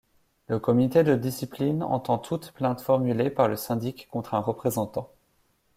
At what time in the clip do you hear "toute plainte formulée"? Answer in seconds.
2.17-3.29